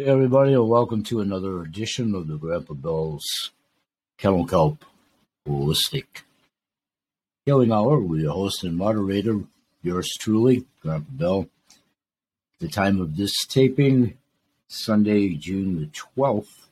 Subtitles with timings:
[0.00, 3.50] Hey everybody, and welcome to another edition of the Grandpa Bell's
[4.16, 4.84] Kennel Kelp
[5.44, 6.22] Holistic
[7.44, 9.40] Healing Hour with your host and moderator,
[9.82, 11.48] yours truly, Grandpa Bell.
[12.60, 14.16] The time of this taping,
[14.68, 16.68] Sunday, June the 12th,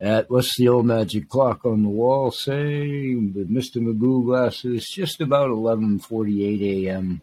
[0.00, 3.82] at what's the old magic clock on the wall saying with Mr.
[3.82, 7.20] Magoo glasses, just about 11.48 a.m.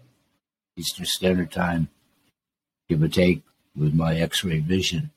[0.76, 1.88] Eastern Standard Time,
[2.90, 3.44] give or take
[3.78, 5.12] with my X-ray vision.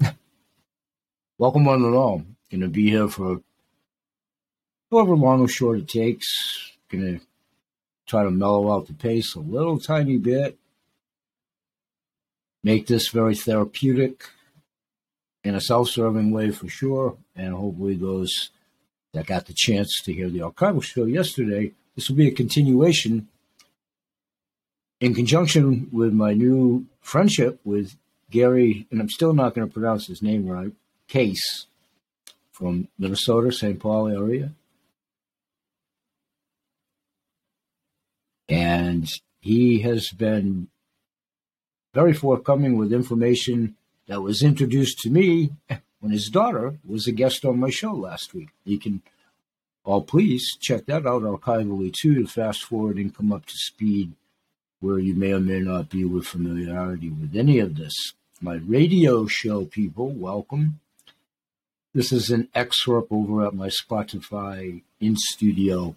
[1.38, 2.22] Welcome one and all.
[2.52, 3.42] To be here for
[4.90, 6.72] however long or short it takes.
[6.90, 7.20] To
[8.06, 10.56] try to mellow out the pace a little tiny bit.
[12.62, 14.24] Make this very therapeutic
[15.44, 17.16] in a self-serving way for sure.
[17.34, 18.50] And hopefully those
[19.12, 23.28] that got the chance to hear the archival show yesterday, this will be a continuation
[25.00, 27.96] in conjunction with my new friendship with
[28.30, 30.72] Gary, and I'm still not going to pronounce his name right,
[31.08, 31.66] Case
[32.50, 33.78] from Minnesota, St.
[33.78, 34.52] Paul area.
[38.48, 39.08] And
[39.40, 40.68] he has been
[41.92, 45.50] very forthcoming with information that was introduced to me
[46.00, 48.48] when his daughter was a guest on my show last week.
[48.64, 49.02] You can
[49.84, 54.12] all please check that out archivally too to fast forward and come up to speed
[54.80, 57.94] where you may or may not be with familiarity with any of this.
[58.40, 60.80] My radio show people, welcome.
[61.94, 65.96] This is an excerpt over at my Spotify in studio.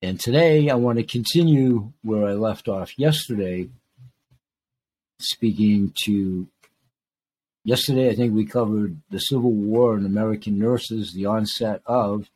[0.00, 3.68] And today I want to continue where I left off yesterday,
[5.18, 6.46] speaking to
[7.64, 8.08] yesterday.
[8.08, 12.30] I think we covered the Civil War and American nurses, the onset of,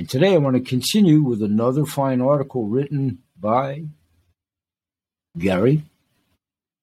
[0.00, 3.84] and today I want to continue with another fine article written by
[5.36, 5.82] Gary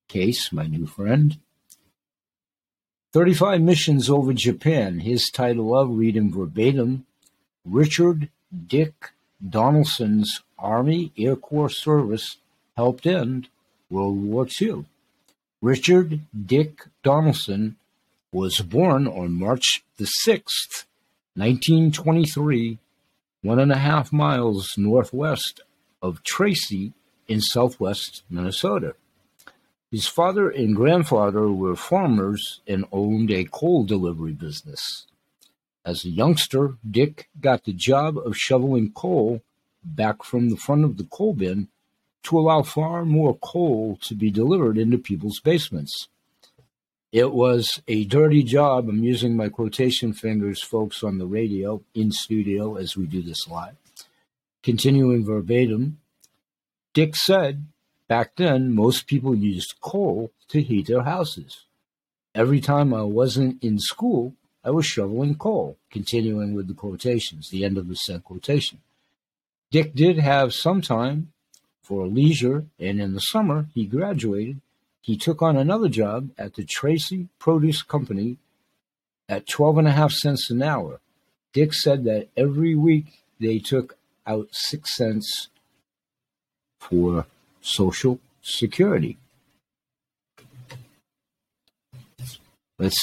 [0.06, 1.36] Case, my new friend.
[3.12, 5.00] 35 missions over Japan.
[5.00, 7.06] His title of, reading verbatim,
[7.64, 8.28] Richard
[8.68, 9.10] Dick
[9.44, 12.36] Donaldson's Army Air Corps service
[12.76, 13.48] helped end
[13.90, 14.84] World War II.
[15.60, 17.74] Richard Dick Donaldson
[18.30, 20.84] was born on March the 6th,
[21.34, 22.78] 1923
[23.42, 25.60] one and a half miles northwest
[26.02, 26.92] of Tracy
[27.26, 28.94] in southwest Minnesota.
[29.90, 35.06] His father and grandfather were farmers and owned a coal delivery business.
[35.84, 39.40] As a youngster, Dick got the job of shoveling coal
[39.82, 41.68] back from the front of the coal bin
[42.24, 46.08] to allow far more coal to be delivered into people's basements.
[47.12, 48.88] It was a dirty job.
[48.88, 53.48] I'm using my quotation fingers, folks, on the radio, in studio, as we do this
[53.48, 53.76] live.
[54.62, 56.00] Continuing verbatim,
[56.92, 57.64] Dick said,
[58.08, 61.64] back then, most people used coal to heat their houses.
[62.34, 67.64] Every time I wasn't in school, I was shoveling coal, continuing with the quotations, the
[67.64, 68.80] end of the said quotation.
[69.70, 71.32] Dick did have some time
[71.82, 74.60] for leisure, and in the summer, he graduated
[75.08, 78.36] he took on another job at the Tracy Produce Company
[79.26, 81.00] at twelve and a half cents an hour.
[81.54, 85.48] Dick said that every week they took out six cents
[86.78, 87.24] for
[87.62, 89.16] Social Security.
[92.78, 93.00] Let's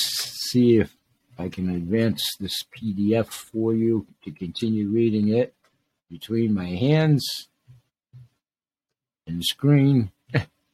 [0.51, 0.95] see if
[1.39, 5.55] I can advance this PDF for you to continue reading it
[6.11, 7.47] between my hands
[9.25, 10.11] and screen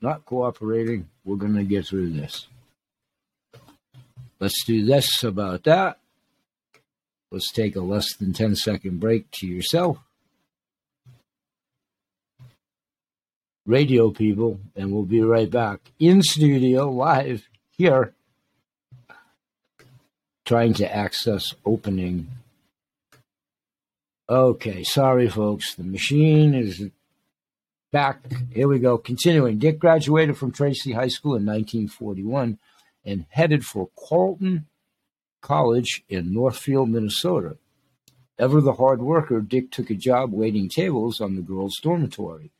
[0.02, 1.08] not cooperating.
[1.24, 2.48] We're going to get through this.
[4.40, 6.00] Let's do this about that.
[7.32, 10.00] Let's take a less than 10 second break to yourself.
[13.66, 17.48] Radio people, and we'll be right back in studio live
[17.78, 18.14] here
[20.46, 22.28] trying to access opening.
[24.28, 26.90] Okay, sorry folks, the machine is
[27.92, 28.22] back.
[28.52, 28.98] Here we go.
[28.98, 29.60] Continuing.
[29.60, 32.58] Dick graduated from Tracy High School in 1941
[33.06, 34.68] and headed for Carleton
[35.42, 37.58] College in Northfield, Minnesota.
[38.40, 42.52] Ever the hard worker, Dick took a job waiting tables on the girls' dormitory.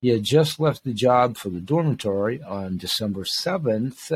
[0.00, 4.10] He had just left the job for the dormitory on December 7th,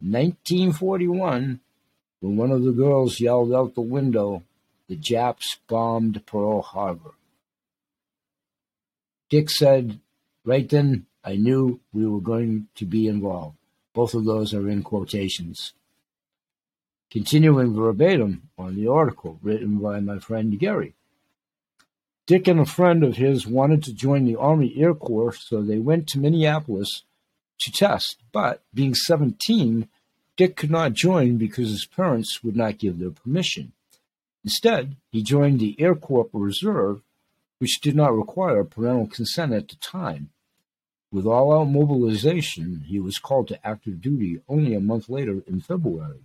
[0.00, 1.60] 1941,
[2.20, 4.42] when one of the girls yelled out the window,
[4.88, 7.12] The Japs bombed Pearl Harbor.
[9.28, 10.00] Dick said,
[10.44, 13.56] right then, I knew we were going to be involved.
[13.92, 15.72] Both of those are in quotations.
[17.10, 20.94] Continuing verbatim on the article written by my friend Gary.
[22.26, 25.78] Dick and a friend of his wanted to join the Army Air Corps, so they
[25.78, 27.04] went to Minneapolis
[27.58, 29.88] to test, but being 17,
[30.36, 33.72] Dick could not join because his parents would not give their permission.
[34.44, 37.02] Instead, he joined the Air Corps Reserve,
[37.58, 40.30] which did not require parental consent at the time.
[41.12, 46.20] With all-out mobilization, he was called to active duty only a month later in February.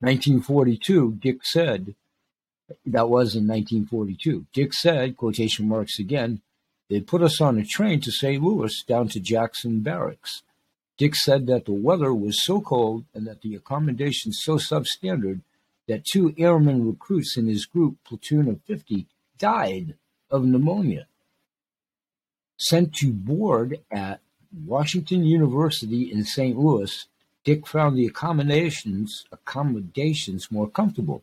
[0.00, 1.94] 1942, Dick said,
[2.84, 4.46] that was in 1942.
[4.52, 6.42] Dick said, quotation marks again,
[6.90, 8.42] they put us on a train to St.
[8.42, 10.42] Louis down to Jackson Barracks.
[10.98, 15.40] Dick said that the weather was so cold and that the accommodations so substandard
[15.88, 19.06] that two airmen recruits in his group platoon of 50
[19.38, 19.94] died
[20.30, 21.06] of pneumonia.
[22.58, 24.20] Sent to board at
[24.64, 26.56] Washington University in St.
[26.56, 27.06] Louis,
[27.44, 31.22] Dick found the accommodations accommodations more comfortable.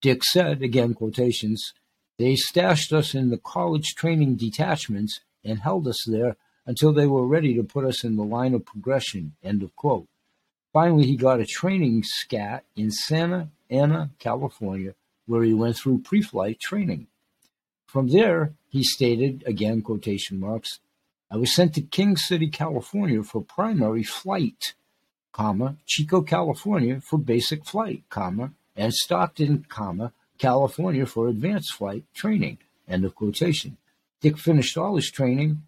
[0.00, 1.72] Dick said, again quotations,
[2.18, 6.36] they stashed us in the college training detachments and held us there
[6.66, 9.34] until they were ready to put us in the line of progression.
[9.42, 10.06] End of quote.
[10.72, 14.94] Finally, he got a training scat in Santa Ana, California,
[15.26, 17.06] where he went through pre flight training.
[17.88, 20.78] From there, he stated, again quotation marks,
[21.30, 24.74] I was sent to King City, California for primary flight,
[25.32, 32.58] comma, Chico, California for basic flight, comma, and Stockton, comma, California for advanced flight training,
[32.86, 33.78] end of quotation.
[34.20, 35.62] Dick finished all his training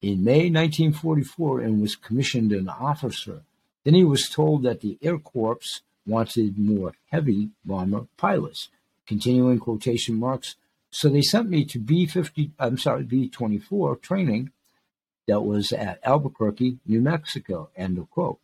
[0.00, 3.42] in May 1944 and was commissioned an officer.
[3.84, 8.70] Then he was told that the Air Corps wanted more heavy bomber pilots.
[9.06, 10.56] Continuing quotation marks.
[10.98, 14.50] So they sent me to B 50, I'm sorry, B 24 training
[15.28, 17.68] that was at Albuquerque, New Mexico.
[17.76, 18.38] End of quote.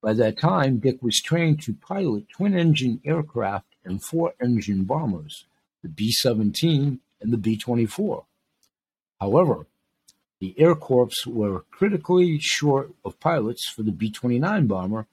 [0.00, 5.46] By that time, Dick was trained to pilot twin engine aircraft and four engine bombers,
[5.82, 8.24] the B 17 and the B 24.
[9.20, 9.66] However,
[10.38, 15.08] the Air Corps were critically short of pilots for the B 29 bomber,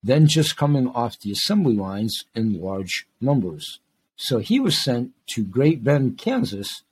[0.00, 3.80] then just coming off the assembly lines in large numbers.
[4.16, 6.82] So he was sent to Great Bend, Kansas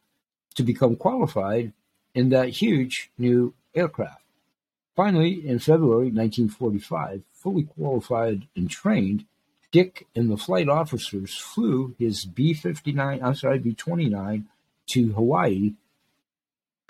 [0.55, 1.73] to become qualified
[2.15, 4.23] in that huge new aircraft.
[4.95, 9.25] Finally, in February 1945, fully qualified and trained,
[9.71, 14.45] Dick and the flight officers flew his B-59, I'm sorry, B-29
[14.89, 15.73] to Hawaii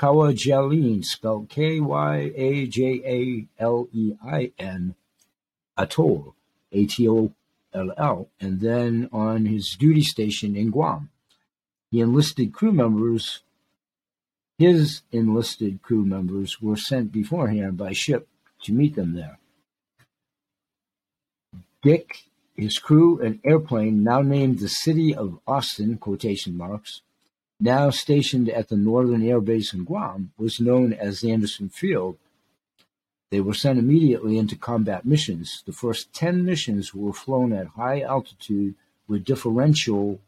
[0.02, 1.94] Kwajalein, spelled K-Y-A-J-A-L-E-I-N,
[5.78, 6.34] atoll,
[7.74, 11.10] A-T-O-L-L, and then on his duty station in Guam.
[11.90, 13.40] The enlisted crew members,
[14.58, 18.28] his enlisted crew members were sent beforehand by ship
[18.64, 19.38] to meet them there.
[21.82, 22.24] Dick,
[22.56, 27.02] his crew, and airplane, now named the city of Austin, quotation marks,
[27.58, 32.18] now stationed at the Northern Air Base in Guam, was known as Andersen Field.
[33.32, 35.62] They were sent immediately into combat missions.
[35.64, 38.74] The first 10 missions were flown at high altitude
[39.08, 40.20] with differential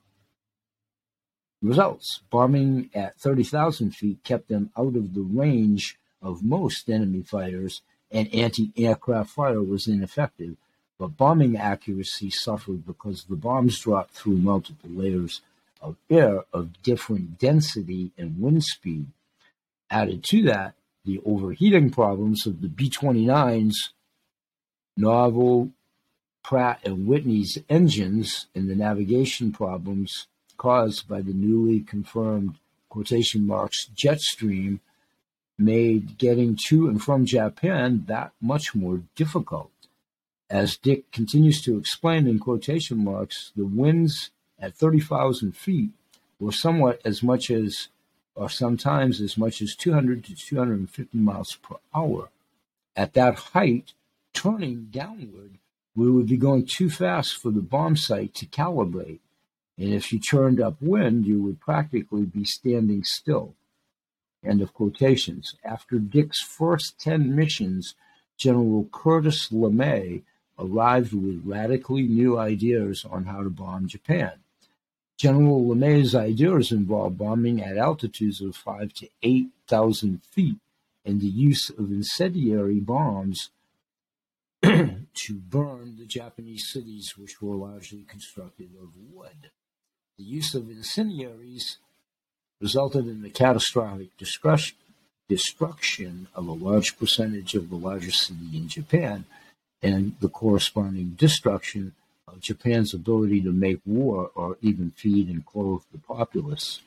[1.60, 2.22] results.
[2.30, 8.34] Bombing at 30,000 feet kept them out of the range of most enemy fighters, and
[8.34, 10.56] anti aircraft fire was ineffective.
[10.98, 15.42] But bombing accuracy suffered because the bombs dropped through multiple layers
[15.82, 19.08] of air of different density and wind speed.
[19.90, 20.74] Added to that,
[21.04, 23.92] the overheating problems of the B-29's
[24.96, 25.70] novel
[26.42, 32.56] Pratt and Whitney's engines and the navigation problems caused by the newly confirmed
[32.88, 34.80] quotation marks jet stream
[35.58, 39.70] made getting to and from Japan that much more difficult.
[40.50, 45.90] As Dick continues to explain in quotation marks, the winds at 30,000 feet
[46.38, 47.88] were somewhat as much as,
[48.34, 52.30] or sometimes as much as 200 to 250 miles per hour.
[52.96, 53.92] At that height,
[54.32, 55.58] turning downward,
[55.94, 59.20] we would be going too fast for the bomb sight to calibrate.
[59.78, 63.54] And if you turned upwind, you would practically be standing still.
[64.44, 65.54] End of quotations.
[65.64, 67.94] After Dick's first 10 missions,
[68.36, 70.22] General Curtis LeMay
[70.58, 74.32] arrived with radically new ideas on how to bomb Japan.
[75.18, 80.58] General LeMay's ideas involved bombing at altitudes of five to eight thousand feet
[81.04, 83.50] and the use of incendiary bombs
[84.62, 89.50] to burn the Japanese cities, which were largely constructed of wood.
[90.16, 91.78] The use of incendiaries
[92.60, 94.16] resulted in the catastrophic
[95.28, 99.26] destruction of a large percentage of the largest city in Japan
[99.82, 101.94] and the corresponding destruction
[102.26, 106.80] Uh, Japan's ability to make war or even feed and clothe the populace.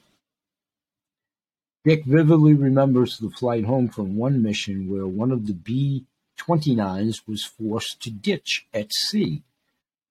[1.85, 7.45] Dick vividly remembers the flight home from one mission where one of the B-29s was
[7.45, 9.43] forced to ditch at sea.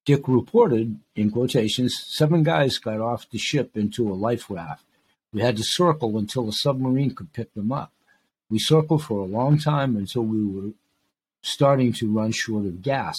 [0.07, 4.85] Dick reported, in quotations, seven guys got off the ship into a life raft.
[5.33, 7.93] We had to circle until a submarine could pick them up.
[8.49, 10.71] We circled for a long time until we were
[11.43, 13.17] starting to run short of gas.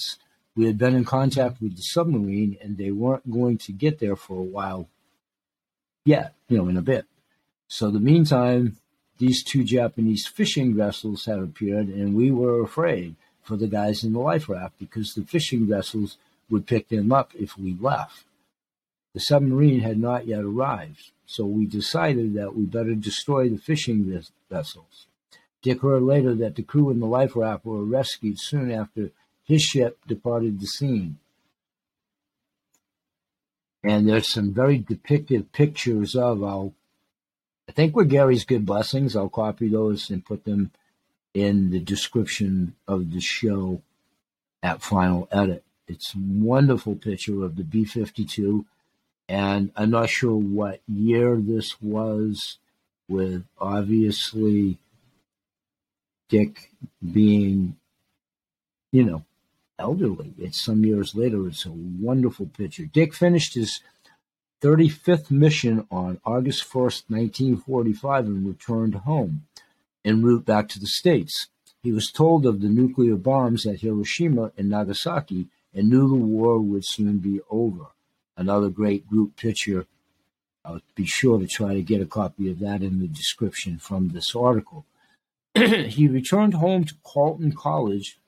[0.58, 4.16] We had been in contact with the submarine and they weren't going to get there
[4.16, 4.88] for a while
[6.04, 7.06] yet, you know, in a bit.
[7.68, 8.76] So, the meantime,
[9.18, 14.12] these two Japanese fishing vessels had appeared and we were afraid for the guys in
[14.12, 16.16] the life raft because the fishing vessels
[16.50, 18.24] would pick them up if we left.
[19.14, 24.24] The submarine had not yet arrived, so we decided that we better destroy the fishing
[24.50, 25.06] vessels.
[25.62, 29.12] Dick heard later that the crew in the life raft were rescued soon after
[29.48, 31.18] his ship departed the scene.
[33.82, 36.74] And there's some very depictive pictures of, I'll,
[37.68, 40.70] I think Gary's good blessings, I'll copy those and put them
[41.32, 43.80] in the description of the show
[44.62, 45.64] at Final Edit.
[45.86, 48.66] It's a wonderful picture of the B 52,
[49.28, 52.58] and I'm not sure what year this was,
[53.08, 54.76] with obviously
[56.28, 57.76] Dick being,
[58.92, 59.24] you know,
[59.78, 60.34] elderly.
[60.38, 61.46] It's some years later.
[61.46, 62.86] It's a wonderful picture.
[62.86, 63.80] Dick finished his
[64.60, 69.46] 35th mission on August 1st, 1945, and returned home
[70.04, 71.48] en route back to the States.
[71.82, 76.58] He was told of the nuclear bombs at Hiroshima and Nagasaki and knew the war
[76.58, 77.86] would soon be over.
[78.36, 79.86] Another great group picture.
[80.64, 84.08] I'll be sure to try to get a copy of that in the description from
[84.08, 84.86] this article.
[85.54, 88.18] he returned home to Carleton College.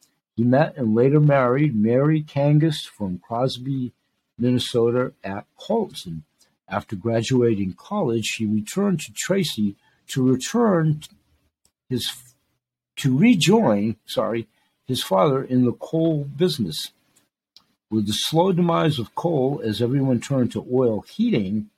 [0.40, 3.92] He met and later married Mary Kangas from Crosby,
[4.38, 6.25] Minnesota at Carleton.
[6.66, 9.76] After graduating college, he returned to Tracy
[10.09, 11.02] to return
[11.90, 12.11] his
[12.97, 14.49] to rejoin, sorry,
[14.87, 16.92] his father in the coal business.
[17.90, 21.68] With the slow demise of coal as everyone turned to oil heating,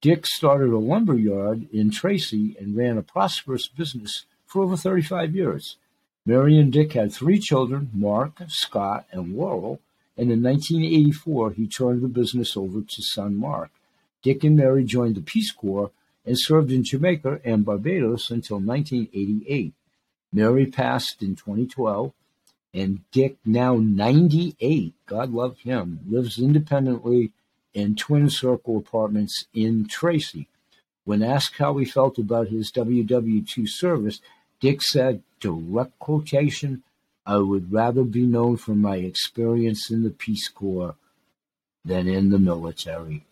[0.00, 5.36] Dick started a lumber yard in Tracy and ran a prosperous business for over 35
[5.36, 5.76] years.
[6.28, 9.80] Mary and Dick had three children, Mark, Scott, and Laurel,
[10.14, 13.70] and in 1984 he turned the business over to son Mark.
[14.20, 15.90] Dick and Mary joined the Peace Corps
[16.26, 19.72] and served in Jamaica and Barbados until 1988.
[20.30, 22.12] Mary passed in 2012
[22.74, 27.32] and Dick, now 98, God love him, lives independently
[27.72, 30.46] in twin circle apartments in Tracy.
[31.06, 34.20] When asked how he felt about his WW2 service,
[34.60, 36.82] Dick said, direct quotation,
[37.24, 40.96] I would rather be known for my experience in the Peace Corps
[41.84, 43.24] than in the military.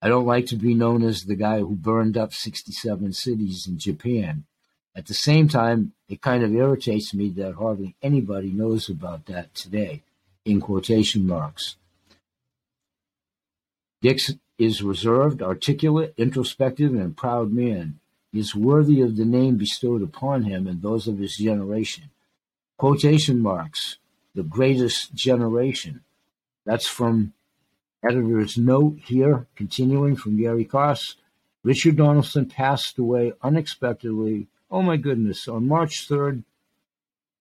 [0.00, 3.78] I don't like to be known as the guy who burned up 67 cities in
[3.78, 4.44] Japan.
[4.94, 9.54] At the same time, it kind of irritates me that hardly anybody knows about that
[9.54, 10.02] today,
[10.44, 11.76] in quotation marks.
[14.00, 17.98] Dix is reserved, articulate, introspective, and proud man.
[18.32, 22.10] Is worthy of the name bestowed upon him and those of his generation.
[22.76, 23.96] Quotation marks,
[24.34, 26.02] the greatest generation.
[26.66, 27.32] That's from
[28.06, 31.14] editor's note here, continuing from Gary Koss.
[31.64, 36.44] Richard Donaldson passed away unexpectedly Oh my goodness, on March 3rd,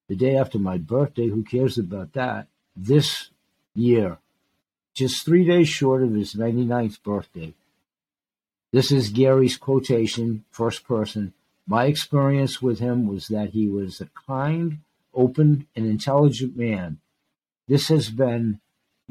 [0.08, 2.48] the day after my birthday, who cares about that?
[2.75, 3.32] This
[3.75, 4.20] year,
[4.94, 7.53] just three days short of his 99th birthday.
[8.77, 11.34] This is Gary's quotation, first person.
[11.65, 14.81] My experience with him was that he was a kind,
[15.15, 17.00] open, and intelligent man.
[17.67, 18.60] This has been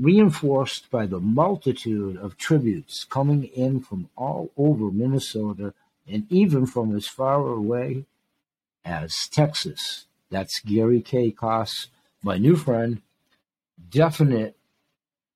[0.01, 5.75] reinforced by the multitude of tributes coming in from all over Minnesota
[6.07, 8.05] and even from as far away
[8.85, 10.07] as Texas.
[10.31, 11.33] That's Gary K.
[11.33, 11.89] Koss,
[12.23, 13.03] my new friend,
[13.91, 14.55] definite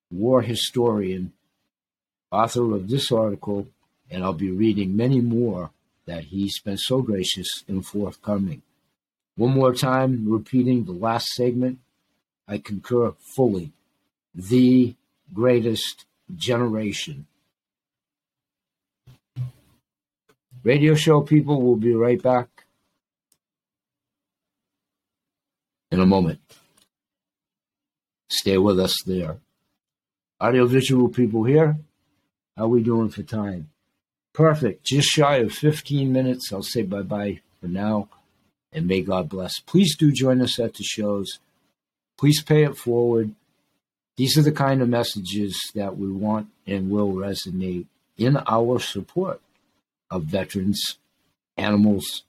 [0.09, 1.33] war historian,
[2.31, 3.67] author of this article,
[4.11, 5.71] and I'll be reading many more
[6.05, 8.61] that he's been so gracious in forthcoming.
[9.37, 11.79] One more time, repeating the last segment,
[12.47, 13.71] I concur fully.
[14.35, 14.95] The
[15.33, 17.27] greatest generation.
[20.63, 22.65] Radio show people will be right back
[25.91, 26.39] in a moment.
[28.29, 29.39] Stay with us there.
[30.39, 31.77] Audiovisual people here,
[32.55, 33.70] how we doing for time?
[34.33, 34.85] Perfect.
[34.85, 36.51] Just shy of 15 minutes.
[36.53, 38.07] I'll say bye bye for now
[38.73, 39.59] and may God bless.
[39.59, 41.39] Please do join us at the shows.
[42.17, 43.33] Please pay it forward.
[44.17, 47.85] These are the kind of messages that we want and will resonate
[48.17, 49.41] in our support
[50.09, 50.97] of veterans
[51.57, 52.23] animals,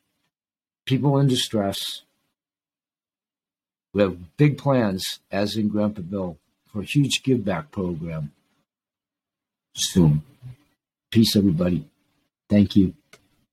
[0.86, 2.02] people in distress.
[3.92, 8.32] We have big plans, as in Grandpa Bill, for a huge give back program
[9.74, 10.22] soon.
[11.10, 11.84] Peace, everybody.
[12.48, 12.94] Thank you.